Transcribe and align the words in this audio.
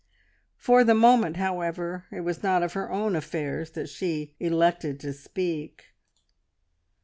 For 0.57 0.83
the 0.83 0.95
moment, 0.95 1.37
however, 1.37 2.05
it 2.11 2.21
was 2.21 2.41
not 2.41 2.63
of 2.63 2.73
her 2.73 2.89
own 2.89 3.15
affairs 3.15 3.69
that 3.73 3.87
she 3.87 4.33
elected 4.39 4.99
to 5.01 5.13
speak. 5.13 5.93